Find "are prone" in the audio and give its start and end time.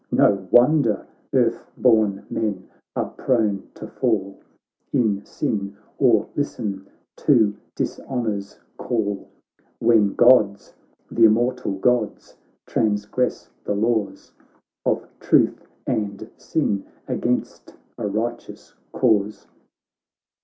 2.95-3.69